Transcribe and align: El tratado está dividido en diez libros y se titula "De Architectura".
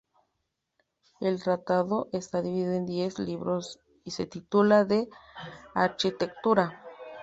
El 1.19 1.43
tratado 1.43 2.09
está 2.11 2.41
dividido 2.41 2.73
en 2.73 2.87
diez 2.87 3.19
libros 3.19 3.79
y 4.03 4.09
se 4.09 4.25
titula 4.25 4.83
"De 4.83 5.07
Architectura". 5.75 6.81